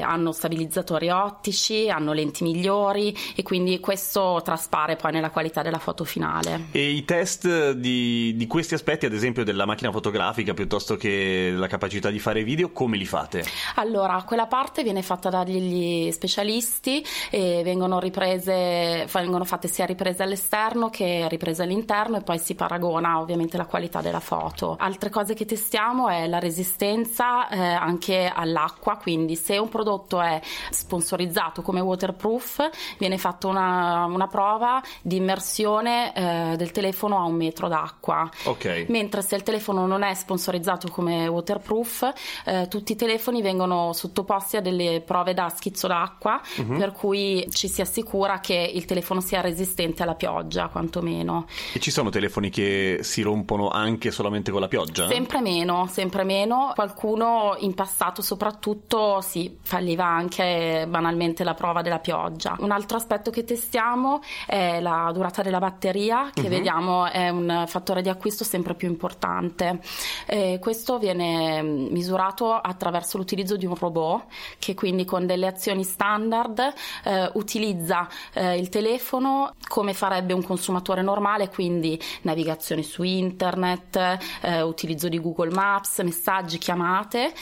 hanno 0.02 0.32
stabilizzatori 0.32 1.10
ottici, 1.10 1.90
hanno 1.90 2.14
lenti 2.14 2.42
migliori 2.42 3.14
e 3.36 3.42
quindi 3.42 3.80
questo 3.80 4.40
traspare 4.42 4.96
poi 4.96 5.12
nella 5.12 5.28
qualità 5.28 5.60
della 5.60 5.78
foto 5.78 6.04
finale. 6.04 6.68
E 6.72 6.88
i 6.88 7.04
test 7.04 7.72
di, 7.72 8.34
di 8.34 8.46
questi 8.46 8.72
aspetti, 8.72 9.04
ad 9.04 9.12
esempio 9.12 9.44
della 9.44 9.66
macchina 9.66 9.90
fotografica 9.90 10.54
piuttosto 10.54 10.96
che 10.96 11.52
la 11.54 11.66
capacità 11.66 12.08
di 12.08 12.18
fare 12.18 12.44
video, 12.44 12.72
come 12.72 12.96
li 12.96 13.04
fate? 13.04 13.44
Allora, 13.74 14.22
quella 14.26 14.46
parte 14.46 14.82
viene 14.82 15.02
fatta 15.02 15.28
dagli 15.28 16.10
specialisti 16.12 17.04
e 17.30 17.60
vengono 17.62 18.00
riprese, 18.00 19.06
vengono 19.12 19.44
fatte 19.44 19.68
sia 19.68 19.84
riprese 19.84 20.22
all'esterno 20.22 20.88
che 20.88 21.26
riprese 21.28 21.56
presa 21.58 21.62
all'interno 21.64 22.16
e 22.16 22.20
poi 22.22 22.38
si 22.38 22.54
paragona 22.54 23.18
ovviamente 23.18 23.56
la 23.56 23.66
qualità 23.66 24.00
della 24.00 24.20
foto. 24.20 24.76
Altre 24.78 25.10
cose 25.10 25.34
che 25.34 25.44
testiamo 25.44 26.08
è 26.08 26.26
la 26.26 26.38
resistenza 26.38 27.48
eh, 27.48 27.58
anche 27.58 28.30
all'acqua, 28.32 28.96
quindi 28.96 29.34
se 29.34 29.58
un 29.58 29.68
prodotto 29.68 30.20
è 30.20 30.40
sponsorizzato 30.70 31.62
come 31.62 31.80
waterproof 31.80 32.96
viene 32.98 33.18
fatta 33.18 33.48
una, 33.48 34.04
una 34.04 34.26
prova 34.26 34.80
di 35.02 35.16
immersione 35.16 36.14
eh, 36.14 36.54
del 36.56 36.70
telefono 36.70 37.18
a 37.18 37.24
un 37.24 37.34
metro 37.34 37.68
d'acqua. 37.68 38.28
Okay. 38.44 38.86
Mentre 38.88 39.22
se 39.22 39.34
il 39.34 39.42
telefono 39.42 39.86
non 39.86 40.02
è 40.02 40.14
sponsorizzato 40.14 40.88
come 40.88 41.26
waterproof, 41.26 42.12
eh, 42.44 42.68
tutti 42.68 42.92
i 42.92 42.96
telefoni 42.96 43.42
vengono 43.42 43.92
sottoposti 43.92 44.56
a 44.56 44.60
delle 44.60 45.02
prove 45.04 45.34
da 45.34 45.48
schizzo 45.48 45.86
d'acqua, 45.86 46.40
uh-huh. 46.56 46.76
per 46.76 46.92
cui 46.92 47.46
ci 47.50 47.68
si 47.68 47.80
assicura 47.80 48.40
che 48.40 48.70
il 48.72 48.84
telefono 48.84 49.20
sia 49.20 49.40
resistente 49.40 50.02
alla 50.02 50.14
pioggia, 50.14 50.68
quantomeno. 50.68 51.46
E 51.72 51.80
ci 51.80 51.90
sono 51.90 52.10
telefoni 52.10 52.50
che 52.50 52.98
si 53.02 53.22
rompono 53.22 53.68
anche 53.68 54.10
solamente 54.10 54.50
con 54.50 54.60
la 54.60 54.68
pioggia? 54.68 55.08
Sempre 55.08 55.40
meno, 55.40 55.86
sempre 55.90 56.24
meno. 56.24 56.72
Qualcuno 56.74 57.56
in 57.58 57.74
passato 57.74 58.22
soprattutto 58.22 59.20
si 59.20 59.58
falliva 59.62 60.04
anche 60.04 60.86
banalmente 60.88 61.44
la 61.44 61.54
prova 61.54 61.82
della 61.82 61.98
pioggia. 61.98 62.56
Un 62.60 62.70
altro 62.70 62.96
aspetto 62.96 63.30
che 63.30 63.44
testiamo 63.44 64.20
è 64.46 64.80
la 64.80 65.10
durata 65.12 65.42
della 65.42 65.58
batteria, 65.58 66.30
che 66.32 66.42
uh-huh. 66.42 66.48
vediamo 66.48 67.06
è 67.06 67.28
un 67.28 67.64
fattore 67.66 68.02
di 68.02 68.08
acquisto 68.08 68.44
sempre 68.44 68.74
più 68.74 68.88
importante. 68.88 69.80
E 70.26 70.58
questo 70.60 70.98
viene 70.98 71.62
misurato 71.62 72.52
attraverso 72.52 73.16
l'utilizzo 73.18 73.56
di 73.56 73.66
un 73.66 73.74
robot 73.74 74.24
che 74.58 74.74
quindi 74.74 75.04
con 75.04 75.26
delle 75.26 75.46
azioni 75.46 75.84
standard 75.84 76.72
eh, 77.04 77.30
utilizza 77.34 78.08
eh, 78.32 78.58
il 78.58 78.68
telefono 78.68 79.54
come 79.66 79.94
farebbe 79.94 80.32
un 80.32 80.42
consumatore 80.42 81.02
normale 81.02 81.37
digitale, 81.38 81.48
quindi 81.48 81.98
navigazione 82.22 82.82
su 82.82 83.02
internet, 83.04 84.18
eh, 84.42 84.62
utilizzo 84.62 85.08
di 85.08 85.20
Google 85.20 85.50
Maps, 85.50 86.00
messaggi, 86.00 86.58
chiamate, 86.58 87.32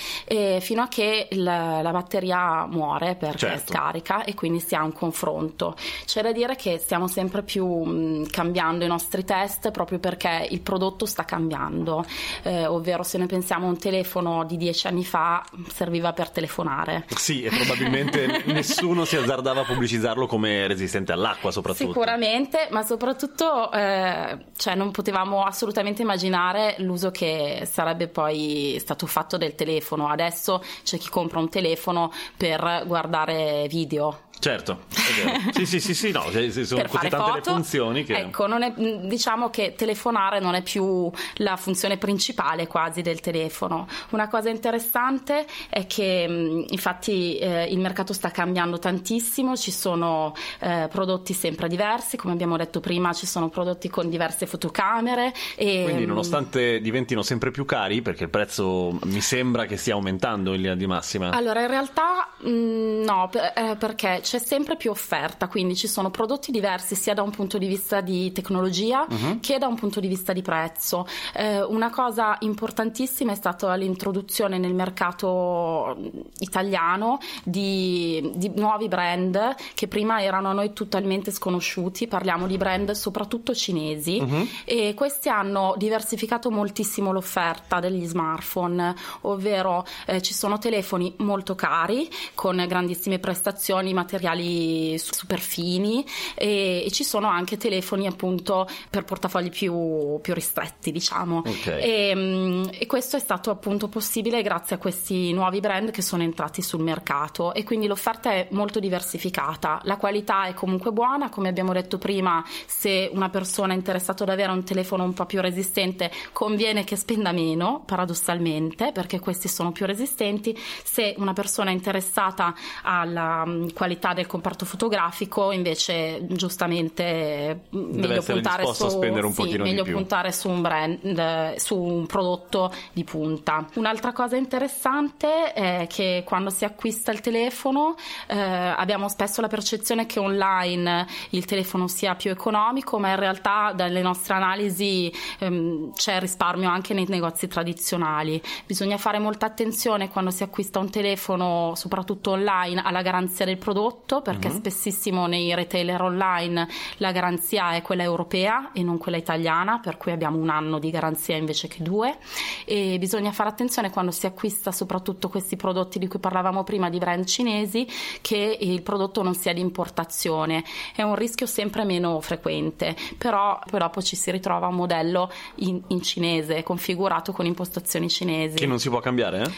fino 0.60 0.82
a 0.82 0.88
che 0.88 1.28
la, 1.32 1.80
la 1.80 1.90
batteria 1.90 2.66
muore 2.66 3.14
perché 3.14 3.38
certo. 3.38 3.72
scarica 3.72 4.24
e 4.24 4.34
quindi 4.34 4.60
si 4.60 4.74
ha 4.74 4.82
un 4.82 4.92
confronto. 4.92 5.74
C'è 6.04 6.22
da 6.22 6.32
dire 6.32 6.56
che 6.56 6.78
stiamo 6.78 7.08
sempre 7.08 7.42
più 7.42 7.66
mh, 7.66 8.28
cambiando 8.30 8.84
i 8.84 8.88
nostri 8.88 9.24
test 9.24 9.70
proprio 9.70 9.98
perché 9.98 10.46
il 10.50 10.60
prodotto 10.60 11.06
sta 11.06 11.24
cambiando, 11.24 12.04
eh, 12.42 12.66
ovvero 12.66 13.02
se 13.02 13.18
noi 13.18 13.26
pensiamo 13.26 13.66
a 13.66 13.70
un 13.70 13.78
telefono 13.78 14.44
di 14.44 14.56
dieci 14.56 14.86
anni 14.86 15.04
fa 15.04 15.44
serviva 15.72 16.12
per 16.12 16.30
telefonare. 16.30 17.06
Sì, 17.14 17.42
e 17.42 17.50
probabilmente 17.50 18.42
nessuno 18.46 19.04
si 19.04 19.16
azzardava 19.16 19.62
a 19.62 19.64
pubblicizzarlo 19.64 20.26
come 20.26 20.66
resistente 20.66 21.12
all'acqua 21.12 21.50
soprattutto. 21.50 21.92
Sicuramente, 21.92 22.68
ma 22.70 22.82
soprattutto 22.82 23.70
eh, 23.76 24.38
cioè 24.56 24.74
non 24.74 24.90
potevamo 24.90 25.44
assolutamente 25.44 26.02
immaginare 26.02 26.76
l'uso 26.78 27.10
che 27.10 27.68
sarebbe 27.70 28.08
poi 28.08 28.76
stato 28.80 29.06
fatto 29.06 29.36
del 29.36 29.54
telefono. 29.54 30.08
Adesso 30.08 30.62
c'è 30.82 30.98
chi 30.98 31.08
compra 31.08 31.38
un 31.38 31.48
telefono 31.48 32.12
per 32.36 32.84
guardare 32.86 33.66
video 33.68 34.24
Certo, 34.38 34.82
sì, 35.52 35.64
sì, 35.64 35.80
sì, 35.80 35.94
sì, 35.94 36.10
no, 36.10 36.22
sono 36.30 36.82
così 36.88 37.08
tante 37.08 37.16
foto, 37.16 37.34
le 37.34 37.42
funzioni 37.42 38.04
che... 38.04 38.16
Ecco, 38.16 38.46
è, 38.46 38.72
diciamo 39.06 39.48
che 39.48 39.74
telefonare 39.74 40.40
non 40.40 40.54
è 40.54 40.62
più 40.62 41.10
la 41.36 41.56
funzione 41.56 41.96
principale 41.96 42.66
quasi 42.66 43.00
del 43.00 43.20
telefono. 43.20 43.88
Una 44.10 44.28
cosa 44.28 44.50
interessante 44.50 45.46
è 45.70 45.86
che 45.86 46.66
infatti 46.68 47.38
eh, 47.38 47.64
il 47.64 47.78
mercato 47.78 48.12
sta 48.12 48.30
cambiando 48.30 48.78
tantissimo, 48.78 49.56
ci 49.56 49.70
sono 49.70 50.34
eh, 50.60 50.88
prodotti 50.90 51.32
sempre 51.32 51.66
diversi, 51.66 52.16
come 52.16 52.34
abbiamo 52.34 52.56
detto 52.58 52.80
prima 52.80 53.12
ci 53.14 53.26
sono 53.26 53.48
prodotti 53.48 53.65
con 53.90 54.08
diverse 54.08 54.46
fotocamere. 54.46 55.32
E, 55.56 55.82
Quindi 55.84 56.06
nonostante 56.06 56.80
diventino 56.80 57.22
sempre 57.22 57.50
più 57.50 57.64
cari, 57.64 58.02
perché 58.02 58.24
il 58.24 58.30
prezzo 58.30 58.98
mi 59.04 59.20
sembra 59.20 59.66
che 59.66 59.76
stia 59.76 59.94
aumentando 59.94 60.52
in 60.54 60.60
linea 60.60 60.74
di 60.74 60.86
massima. 60.86 61.30
Allora, 61.30 61.60
in 61.60 61.68
realtà 61.68 62.28
mh, 62.38 63.04
no, 63.04 63.28
per, 63.30 63.52
eh, 63.54 63.76
perché 63.78 64.20
c'è 64.22 64.38
sempre 64.38 64.76
più 64.76 64.90
offerta, 64.90 65.48
quindi 65.48 65.74
ci 65.76 65.88
sono 65.88 66.10
prodotti 66.10 66.50
diversi 66.50 66.94
sia 66.94 67.14
da 67.14 67.22
un 67.22 67.30
punto 67.30 67.58
di 67.58 67.66
vista 67.66 68.00
di 68.00 68.32
tecnologia 68.32 69.06
uh-huh. 69.08 69.40
che 69.40 69.58
da 69.58 69.66
un 69.66 69.76
punto 69.76 70.00
di 70.00 70.08
vista 70.08 70.32
di 70.32 70.42
prezzo. 70.42 71.06
Eh, 71.34 71.62
una 71.62 71.90
cosa 71.90 72.36
importantissima 72.40 73.32
è 73.32 73.34
stata 73.34 73.74
l'introduzione 73.74 74.58
nel 74.58 74.74
mercato 74.74 75.96
italiano 76.38 77.18
di, 77.42 78.32
di, 78.34 78.52
nuovi 78.54 78.88
brand 78.88 79.54
che 79.74 79.88
prima 79.88 80.22
erano 80.22 80.48
a 80.48 80.52
noi 80.52 80.72
totalmente 80.72 81.30
sconosciuti, 81.30 82.06
parliamo 82.06 82.46
di 82.46 82.56
brand 82.56 82.90
soprattutto 82.92 83.54
cinesi 83.56 84.18
uh-huh. 84.20 84.48
e 84.64 84.94
questi 84.94 85.28
hanno 85.28 85.74
diversificato 85.76 86.50
moltissimo 86.50 87.12
l'offerta 87.12 87.80
degli 87.80 88.04
smartphone, 88.06 88.94
ovvero 89.22 89.84
eh, 90.06 90.22
ci 90.22 90.34
sono 90.34 90.58
telefoni 90.58 91.14
molto 91.18 91.54
cari 91.54 92.08
con 92.34 92.62
grandissime 92.68 93.18
prestazioni 93.18 93.94
materiali 93.94 94.98
super 94.98 95.40
fini 95.40 96.04
e, 96.34 96.84
e, 96.84 96.90
ci 96.90 97.04
sono 97.04 97.28
anche 97.28 97.56
telefoni 97.56 98.06
appunto 98.06 98.68
per 98.90 99.04
portafogli 99.04 99.50
più, 99.50 100.18
più 100.20 100.34
ristretti 100.34 100.92
diciamo 100.92 101.42
okay. 101.44 101.80
e, 101.80 102.14
mm, 102.14 102.64
e, 102.78 102.86
questo 102.86 103.16
è 103.16 103.20
stato 103.20 103.50
appunto 103.50 103.88
possibile 103.88 104.42
grazie 104.42 104.76
a 104.76 104.78
questi 104.78 105.32
nuovi 105.32 105.60
brand 105.60 105.90
che 105.90 106.02
sono 106.02 106.22
entrati 106.22 106.62
sul 106.62 106.82
mercato 106.82 107.54
e 107.54 107.64
quindi 107.64 107.86
l'offerta 107.86 108.30
è 108.32 108.48
molto 108.50 108.80
diversificata 108.80 109.80
la 109.84 109.96
qualità 109.96 110.46
è 110.46 110.54
comunque 110.54 110.92
buona 110.92 111.28
come 111.28 111.48
abbiamo 111.48 111.72
detto 111.72 111.98
prima 111.98 112.44
se 112.66 113.10
una 113.12 113.28
persona 113.28 113.45
è 113.46 113.74
interessata 113.74 114.24
ad 114.24 114.30
avere 114.30 114.52
un 114.52 114.64
telefono 114.64 115.04
un 115.04 115.12
po' 115.12 115.26
più 115.26 115.40
resistente 115.40 116.10
conviene 116.32 116.84
che 116.84 116.96
spenda 116.96 117.32
meno 117.32 117.82
paradossalmente 117.84 118.92
perché 118.92 119.20
questi 119.20 119.48
sono 119.48 119.72
più 119.72 119.86
resistenti 119.86 120.56
se 120.84 121.14
una 121.18 121.32
persona 121.32 121.70
è 121.70 121.72
interessata 121.72 122.54
alla 122.82 123.44
mm, 123.46 123.68
qualità 123.74 124.12
del 124.12 124.26
comparto 124.26 124.64
fotografico, 124.64 125.52
invece 125.52 126.26
giustamente 126.28 127.64
Deve 127.70 128.08
meglio 128.08 128.22
puntare 128.22 128.66
su, 128.72 128.84
un 128.84 129.32
sì, 129.32 129.58
meglio 129.58 129.84
puntare 129.84 130.32
su 130.32 130.48
un 130.48 130.60
brand, 130.60 131.54
su 131.56 131.76
un 131.76 132.06
prodotto 132.06 132.72
di 132.92 133.04
punta. 133.04 133.66
Un'altra 133.74 134.12
cosa 134.12 134.36
interessante 134.36 135.52
è 135.52 135.86
che 135.88 136.22
quando 136.24 136.50
si 136.50 136.64
acquista 136.64 137.12
il 137.12 137.20
telefono 137.20 137.96
eh, 138.26 138.38
abbiamo 138.38 139.08
spesso 139.08 139.40
la 139.40 139.48
percezione 139.48 140.06
che 140.06 140.18
online 140.18 141.06
il 141.30 141.44
telefono 141.44 141.88
sia 141.88 142.14
più 142.14 142.30
economico, 142.30 142.98
ma 142.98 143.10
in 143.10 143.16
realtà 143.16 143.35
dalle 143.40 144.02
nostre 144.02 144.34
analisi 144.34 145.12
ehm, 145.38 145.92
c'è 145.92 146.20
risparmio 146.20 146.68
anche 146.68 146.94
nei 146.94 147.06
negozi 147.08 147.48
tradizionali. 147.48 148.40
Bisogna 148.66 148.96
fare 148.96 149.18
molta 149.18 149.46
attenzione 149.46 150.08
quando 150.08 150.30
si 150.30 150.42
acquista 150.42 150.78
un 150.78 150.90
telefono, 150.90 151.72
soprattutto 151.74 152.32
online, 152.32 152.82
alla 152.84 153.02
garanzia 153.02 153.44
del 153.44 153.58
prodotto 153.58 154.22
perché 154.22 154.48
uh-huh. 154.48 154.54
spessissimo 154.54 155.26
nei 155.26 155.54
retailer 155.54 156.00
online 156.02 156.68
la 156.98 157.12
garanzia 157.12 157.72
è 157.72 157.82
quella 157.82 158.02
europea 158.02 158.72
e 158.72 158.82
non 158.82 158.98
quella 158.98 159.16
italiana, 159.16 159.78
per 159.78 159.96
cui 159.96 160.12
abbiamo 160.12 160.38
un 160.38 160.48
anno 160.48 160.78
di 160.78 160.90
garanzia 160.90 161.36
invece 161.36 161.68
che 161.68 161.82
due 161.82 162.18
e 162.64 162.96
bisogna 162.98 163.32
fare 163.32 163.48
attenzione 163.48 163.90
quando 163.90 164.10
si 164.10 164.26
acquista 164.26 164.72
soprattutto 164.72 165.28
questi 165.28 165.56
prodotti 165.56 165.98
di 165.98 166.08
cui 166.08 166.18
parlavamo 166.18 166.64
prima 166.64 166.90
di 166.90 166.98
brand 166.98 167.24
cinesi 167.24 167.86
che 168.20 168.58
il 168.60 168.82
prodotto 168.82 169.22
non 169.22 169.34
sia 169.34 169.52
di 169.52 169.60
importazione, 169.60 170.64
è 170.94 171.02
un 171.02 171.14
rischio 171.14 171.46
sempre 171.46 171.84
meno 171.84 172.20
frequente, 172.20 172.96
però 173.26 173.58
poi 173.68 173.80
dopo 173.80 174.00
ci 174.02 174.14
si 174.14 174.30
ritrova 174.30 174.68
un 174.68 174.76
modello 174.76 175.32
in, 175.56 175.82
in 175.88 176.00
cinese, 176.00 176.62
configurato 176.62 177.32
con 177.32 177.44
impostazioni 177.44 178.08
cinesi. 178.08 178.54
Che 178.54 178.66
non 178.66 178.78
si 178.78 178.88
può 178.88 179.00
cambiare? 179.00 179.52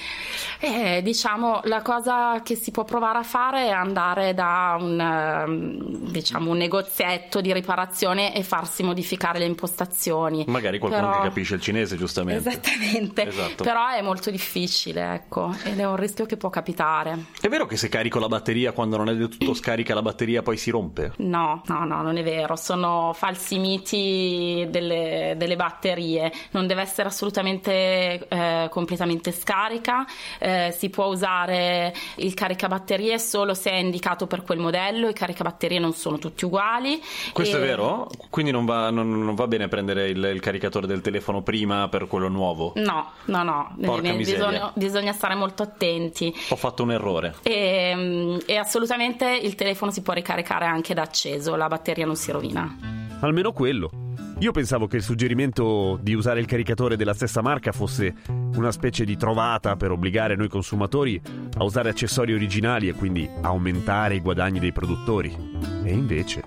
Eh? 0.60 0.96
Eh, 0.96 1.02
diciamo, 1.02 1.60
la 1.64 1.82
cosa 1.82 2.40
che 2.42 2.54
si 2.54 2.70
può 2.70 2.84
provare 2.84 3.18
a 3.18 3.22
fare 3.22 3.66
è 3.66 3.70
andare 3.70 4.32
da 4.32 4.78
un, 4.80 4.98
ehm, 4.98 6.10
diciamo, 6.10 6.50
un 6.50 6.56
negozietto 6.56 7.42
di 7.42 7.52
riparazione 7.52 8.34
e 8.34 8.42
farsi 8.42 8.82
modificare 8.82 9.38
le 9.38 9.44
impostazioni. 9.44 10.44
Magari 10.46 10.78
qualcuno 10.78 11.08
Però... 11.08 11.20
che 11.20 11.28
capisce 11.28 11.56
il 11.56 11.60
cinese, 11.60 11.98
giustamente. 11.98 12.48
Esattamente. 12.48 13.26
Esatto. 13.26 13.64
Però 13.64 13.86
è 13.88 14.00
molto 14.00 14.30
difficile, 14.30 15.12
ecco, 15.12 15.54
ed 15.64 15.78
è 15.78 15.84
un 15.84 15.96
rischio 15.96 16.24
che 16.24 16.38
può 16.38 16.48
capitare. 16.48 17.26
È 17.38 17.48
vero 17.48 17.66
che 17.66 17.76
se 17.76 17.90
carico 17.90 18.18
la 18.18 18.28
batteria 18.28 18.72
quando 18.72 18.96
non 18.96 19.10
è 19.10 19.14
del 19.14 19.28
tutto 19.28 19.52
scarica 19.52 19.92
la 19.92 20.02
batteria 20.02 20.40
poi 20.40 20.56
si 20.56 20.70
rompe? 20.70 21.12
No, 21.18 21.60
no, 21.66 21.84
no, 21.84 22.00
non 22.00 22.16
è 22.16 22.22
vero. 22.22 22.56
Sono 22.56 23.12
falsi 23.12 23.57
miti 23.58 24.66
delle, 24.70 25.34
delle 25.36 25.56
batterie. 25.56 26.32
Non 26.52 26.66
deve 26.66 26.82
essere 26.82 27.08
assolutamente 27.08 28.26
eh, 28.28 28.68
completamente 28.70 29.32
scarica. 29.32 30.06
Eh, 30.38 30.74
si 30.76 30.88
può 30.90 31.06
usare 31.06 31.94
il 32.16 32.34
caricabatterie 32.34 33.18
solo 33.18 33.54
se 33.54 33.70
è 33.70 33.76
indicato 33.76 34.26
per 34.26 34.42
quel 34.42 34.58
modello. 34.58 35.08
I 35.08 35.12
caricabatterie 35.12 35.78
non 35.78 35.92
sono 35.92 36.18
tutti 36.18 36.44
uguali. 36.44 37.00
Questo 37.32 37.56
E- 37.56 37.60
è 37.60 37.62
vero? 37.62 38.08
Quindi 38.30 38.50
non 38.50 38.64
va, 38.64 38.90
non- 38.90 39.24
non 39.24 39.34
va 39.34 39.46
bene 39.46 39.68
prendere 39.68 40.08
il, 40.08 40.22
il 40.24 40.40
caricatore 40.40 40.86
del 40.86 41.00
telefono 41.00 41.42
prima 41.42 41.88
per 41.88 42.06
quello 42.06 42.28
nuovo? 42.28 42.72
No, 42.76 43.10
no, 43.26 43.42
no. 43.42 43.76
Porca 43.80 44.12
bisogna, 44.12 44.70
bisogna 44.74 45.12
stare 45.12 45.34
molto 45.34 45.62
attenti. 45.62 46.34
Ho 46.50 46.56
fatto 46.56 46.82
un 46.82 46.92
errore. 46.92 47.34
E, 47.42 47.92
mm, 47.94 48.36
e 48.46 48.56
assolutamente 48.56 49.26
il 49.28 49.54
telefono 49.54 49.90
si 49.90 50.02
può 50.02 50.12
ricaricare 50.12 50.66
anche 50.66 50.94
da 50.94 51.02
acceso, 51.02 51.56
la 51.56 51.66
batteria 51.68 52.06
non 52.06 52.16
si 52.16 52.30
rovina. 52.30 52.97
Almeno 53.20 53.52
quello. 53.52 53.90
Io 54.38 54.52
pensavo 54.52 54.86
che 54.86 54.96
il 54.96 55.02
suggerimento 55.02 55.98
di 56.00 56.14
usare 56.14 56.38
il 56.38 56.46
caricatore 56.46 56.96
della 56.96 57.14
stessa 57.14 57.42
marca 57.42 57.72
fosse 57.72 58.14
una 58.28 58.70
specie 58.70 59.04
di 59.04 59.16
trovata 59.16 59.74
per 59.74 59.90
obbligare 59.90 60.36
noi 60.36 60.48
consumatori 60.48 61.20
a 61.56 61.64
usare 61.64 61.88
accessori 61.88 62.32
originali 62.32 62.86
e 62.86 62.92
quindi 62.92 63.28
aumentare 63.42 64.14
i 64.14 64.20
guadagni 64.20 64.60
dei 64.60 64.72
produttori. 64.72 65.34
E 65.82 65.92
invece... 65.92 66.42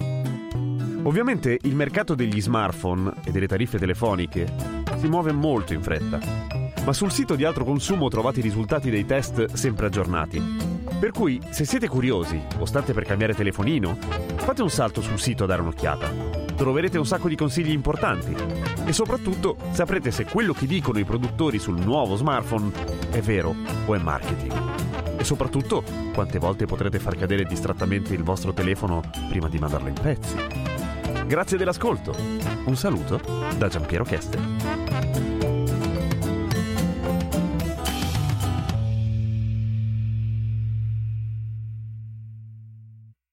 Ovviamente 1.04 1.58
il 1.64 1.76
mercato 1.76 2.14
degli 2.14 2.40
smartphone 2.40 3.12
e 3.26 3.32
delle 3.32 3.48
tariffe 3.48 3.80
telefoniche 3.80 4.54
si 4.98 5.08
muove 5.08 5.32
molto 5.32 5.74
in 5.74 5.82
fretta, 5.82 6.20
ma 6.86 6.94
sul 6.94 7.12
sito 7.12 7.36
di 7.36 7.44
altro 7.44 7.66
consumo 7.66 8.08
trovate 8.08 8.40
i 8.40 8.44
risultati 8.44 8.92
dei 8.92 9.06
test 9.06 9.52
sempre 9.54 9.88
aggiornati. 9.88 10.40
Per 11.00 11.10
cui, 11.10 11.42
se 11.50 11.66
siete 11.66 11.88
curiosi 11.88 12.40
o 12.60 12.66
state 12.66 12.94
per 12.94 13.06
cambiare 13.06 13.34
telefonino, 13.34 13.98
fate 14.36 14.62
un 14.62 14.70
salto 14.70 15.02
sul 15.02 15.20
sito 15.20 15.46
a 15.46 15.48
dare 15.48 15.62
un'occhiata. 15.62 16.31
Troverete 16.62 17.00
un 17.00 17.08
sacco 17.08 17.28
di 17.28 17.36
consigli 17.36 17.72
importanti 17.72 18.36
e 18.86 18.94
soprattutto 18.94 19.56
saprete 19.72 20.12
se 20.12 20.26
quello 20.26 20.54
che 20.54 20.68
dicono 20.68 21.00
i 21.00 21.04
produttori 21.04 21.58
sul 21.58 21.80
nuovo 21.80 22.16
smartphone 22.16 22.72
è 23.10 23.20
vero 23.20 23.56
o 23.88 23.96
è 23.96 23.98
marketing. 23.98 24.54
E 25.18 25.24
soprattutto 25.24 25.84
quante 26.14 26.38
volte 26.38 26.68
potrete 26.68 27.00
far 27.00 27.16
cadere 27.16 27.46
distrattamente 27.46 28.14
il 28.14 28.22
vostro 28.22 28.54
telefono 28.54 29.02
prima 29.28 29.50
di 29.50 29.58
mandarlo 29.58 29.88
in 29.88 29.96
pezzi. 30.00 30.36
Grazie 31.26 31.58
dell'ascolto. 31.58 32.16
Un 32.66 32.76
saluto 32.76 33.20
da 33.58 33.68
Giampiero 33.68 34.04
Chester. 34.04 34.81